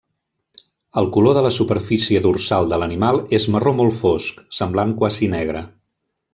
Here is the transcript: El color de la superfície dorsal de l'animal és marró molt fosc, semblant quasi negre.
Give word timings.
El 1.01 1.09
color 1.17 1.37
de 1.39 1.43
la 1.47 1.51
superfície 1.57 2.23
dorsal 2.23 2.71
de 2.73 2.81
l'animal 2.83 3.21
és 3.41 3.47
marró 3.57 3.77
molt 3.83 3.97
fosc, 4.01 4.43
semblant 4.61 4.99
quasi 5.03 5.33
negre. 5.39 5.67